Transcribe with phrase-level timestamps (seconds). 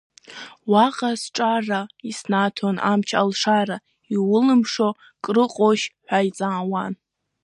[0.71, 3.77] Уаҟа сҿара иснаҭон амч-алшара,
[4.13, 4.89] иулымшо
[5.23, 6.93] крыҟоушь ҳәа иҵаауан.